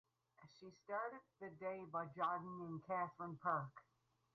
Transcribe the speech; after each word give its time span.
She 0.57 0.71
started 0.83 1.19
the 1.39 1.51
day 1.59 1.85
by 1.93 2.07
jogging 2.07 2.61
in 2.67 2.81
Catherine 2.87 3.37
Park. 3.37 3.69